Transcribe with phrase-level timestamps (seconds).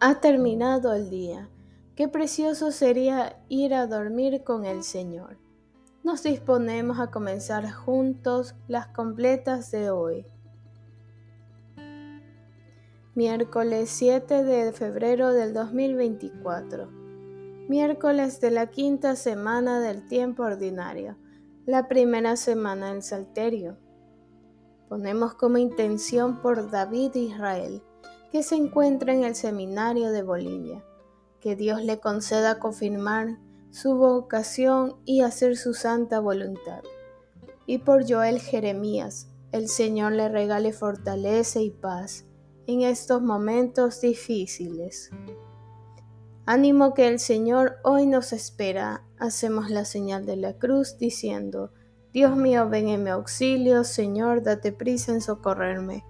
[0.00, 1.48] Ha terminado el día.
[1.96, 5.38] Qué precioso sería ir a dormir con el Señor.
[6.04, 10.24] Nos disponemos a comenzar juntos las completas de hoy.
[13.16, 16.88] Miércoles 7 de febrero del 2024.
[17.68, 21.16] Miércoles de la quinta semana del tiempo ordinario.
[21.66, 23.76] La primera semana del Salterio.
[24.88, 27.82] Ponemos como intención por David Israel
[28.30, 30.84] que se encuentra en el seminario de Bolivia.
[31.40, 33.38] Que Dios le conceda confirmar
[33.70, 36.82] su vocación y hacer su santa voluntad.
[37.66, 42.24] Y por Joel Jeremías, el Señor le regale fortaleza y paz
[42.66, 45.10] en estos momentos difíciles.
[46.44, 49.04] Ánimo que el Señor hoy nos espera.
[49.18, 51.72] Hacemos la señal de la cruz diciendo,
[52.12, 56.04] Dios mío, ven en mi auxilio, Señor, date prisa en socorrerme.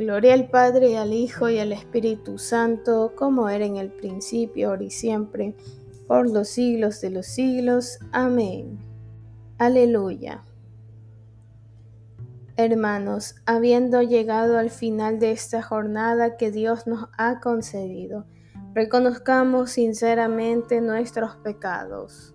[0.00, 4.84] Gloria al Padre, al Hijo y al Espíritu Santo, como era en el principio, ahora
[4.84, 5.54] y siempre,
[6.08, 7.98] por los siglos de los siglos.
[8.10, 8.78] Amén.
[9.58, 10.42] Aleluya.
[12.56, 18.24] Hermanos, habiendo llegado al final de esta jornada que Dios nos ha concedido,
[18.72, 22.34] reconozcamos sinceramente nuestros pecados.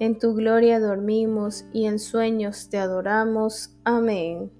[0.00, 3.76] en tu gloria dormimos y en sueños te adoramos.
[3.84, 4.50] Amén.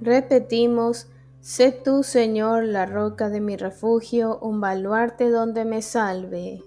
[0.00, 1.08] Repetimos,
[1.40, 6.62] sé tú, Señor, la roca de mi refugio, un baluarte donde me salve.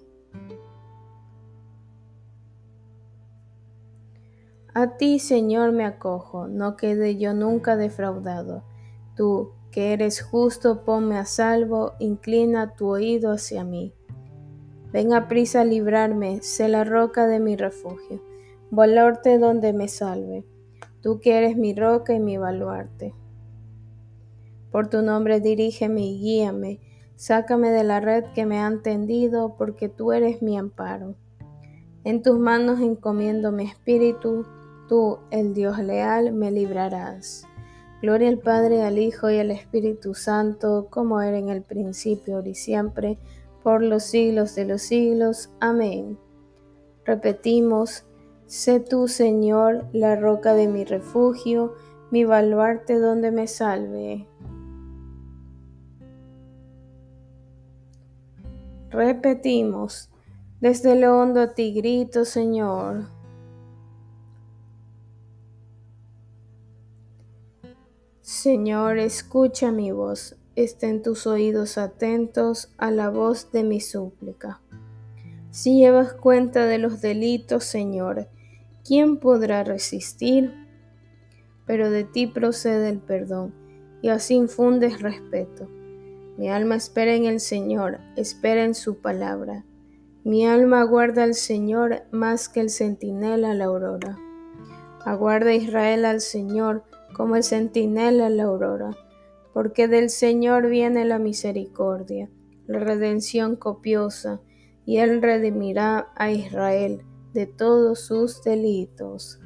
[4.73, 8.63] A ti, Señor, me acojo, no quede yo nunca defraudado.
[9.17, 13.96] Tú, que eres justo, ponme a salvo, inclina tu oído hacia mí.
[14.91, 18.21] Ven a prisa a librarme, sé la roca de mi refugio,
[18.71, 20.45] baluarte donde me salve,
[21.01, 23.13] tú que eres mi roca y mi baluarte.
[24.71, 26.79] Por tu nombre dirígeme y guíame,
[27.15, 31.15] sácame de la red que me han tendido, porque tú eres mi amparo.
[32.03, 34.45] En tus manos encomiendo mi espíritu,
[34.87, 37.45] tú, el Dios leal, me librarás.
[38.01, 42.49] Gloria al Padre, al Hijo y al Espíritu Santo, como era en el principio, ahora
[42.49, 43.17] y siempre,
[43.67, 45.49] por los siglos de los siglos.
[45.59, 46.17] Amén.
[47.03, 48.05] Repetimos,
[48.45, 51.75] sé tú, Señor, la roca de mi refugio,
[52.09, 54.25] mi baluarte donde me salve.
[58.89, 60.11] Repetimos,
[60.61, 63.09] desde lo hondo a ti grito, Señor.
[68.21, 74.59] Señor, escucha mi voz estén tus oídos atentos a la voz de mi súplica.
[75.51, 78.27] Si llevas cuenta de los delitos, Señor,
[78.83, 80.51] ¿quién podrá resistir?
[81.67, 83.53] Pero de ti procede el perdón,
[84.01, 85.69] y así infundes respeto.
[86.37, 89.63] Mi alma espera en el Señor, espera en su palabra.
[90.23, 94.17] Mi alma aguarda al Señor más que el centinela a la aurora.
[95.05, 96.83] Aguarda Israel al Señor
[97.15, 98.97] como el centinela a la aurora
[99.57, 102.29] porque del Señor viene la misericordia,
[102.67, 104.39] la redención copiosa,
[104.85, 107.01] y Él redimirá a Israel
[107.33, 109.39] de todos sus delitos.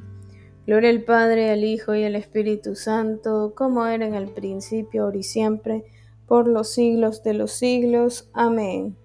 [0.68, 5.16] Gloria al Padre, al Hijo y al Espíritu Santo, como era en el principio, ahora
[5.16, 5.86] y siempre,
[6.28, 8.30] por los siglos de los siglos.
[8.34, 8.98] Amén.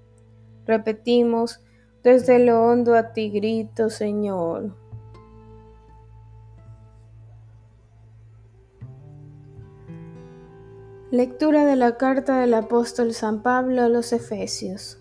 [0.64, 1.60] Repetimos,
[2.02, 4.74] desde lo hondo a ti grito, Señor.
[11.12, 15.00] Lectura de la carta del apóstol San Pablo a los Efesios.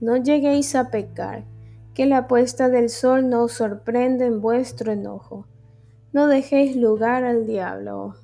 [0.00, 1.44] No lleguéis a pecar,
[1.94, 5.46] que la puesta del sol no os sorprenda en vuestro enojo.
[6.12, 8.16] no dejéis lugar al diablo.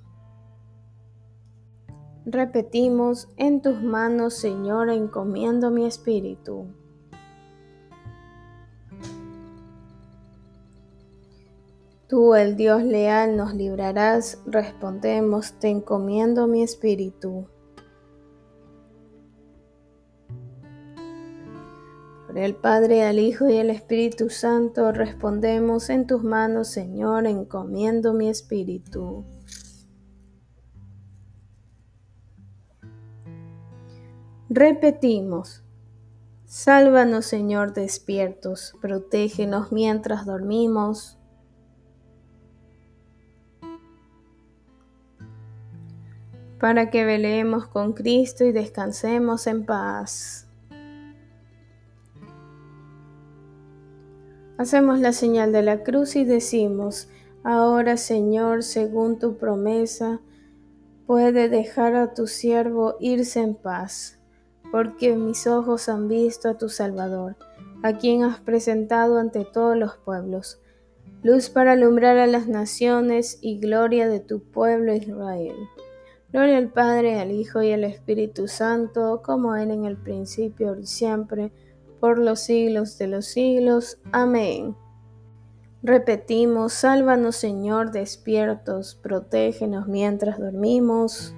[2.26, 6.66] Repetimos, en tus manos, Señor, encomiendo mi espíritu.
[12.12, 17.48] Tú, el Dios leal, nos librarás, respondemos, te encomiendo mi espíritu.
[22.26, 28.12] Por el Padre, al Hijo y al Espíritu Santo, respondemos, en tus manos, Señor, encomiendo
[28.12, 29.24] mi espíritu.
[34.50, 35.64] Repetimos,
[36.44, 41.16] sálvanos, Señor, despiertos, protégenos mientras dormimos
[46.62, 50.46] para que velemos con Cristo y descansemos en paz.
[54.58, 57.08] Hacemos la señal de la cruz y decimos,
[57.42, 60.20] ahora Señor, según tu promesa,
[61.04, 64.20] puede dejar a tu siervo irse en paz,
[64.70, 67.34] porque mis ojos han visto a tu Salvador,
[67.82, 70.60] a quien has presentado ante todos los pueblos,
[71.24, 75.56] luz para alumbrar a las naciones y gloria de tu pueblo Israel.
[76.32, 80.86] Gloria al Padre, al Hijo y al Espíritu Santo, como era en el principio y
[80.86, 81.52] siempre,
[82.00, 83.98] por los siglos de los siglos.
[84.12, 84.74] Amén.
[85.82, 91.34] Repetimos, sálvanos Señor despiertos, protégenos mientras dormimos.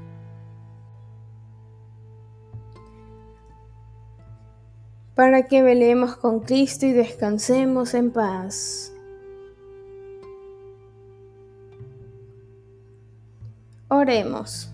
[5.16, 8.92] Para que velemos con Cristo y descansemos en paz.
[13.88, 14.73] Oremos.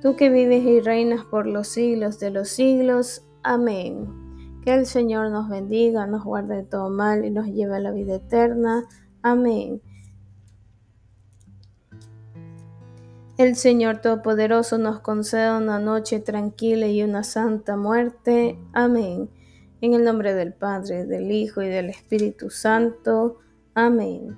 [0.00, 3.22] tú que vives y reinas por los siglos de los siglos.
[3.42, 4.60] Amén.
[4.64, 7.90] Que el Señor nos bendiga, nos guarde de todo mal y nos lleve a la
[7.90, 8.84] vida eterna.
[9.22, 9.82] Amén.
[13.36, 18.58] El Señor Todopoderoso nos conceda una noche tranquila y una santa muerte.
[18.72, 19.30] Amén.
[19.80, 23.38] En el nombre del Padre, del Hijo y del Espíritu Santo.
[23.74, 24.36] Amén.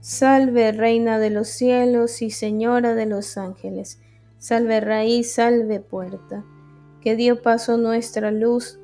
[0.00, 4.00] Salve, Reina de los cielos y Señora de los ángeles
[4.38, 6.44] Salve raíz, salve puerta,
[7.00, 8.78] que dio paso nuestra luz.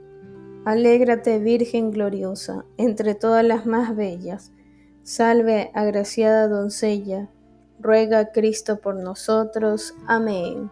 [0.65, 4.53] Alégrate, Virgen gloriosa, entre todas las más bellas.
[5.05, 7.29] Salve, agraciada doncella,
[7.79, 9.95] ruega Cristo por nosotros.
[10.07, 10.71] Amén.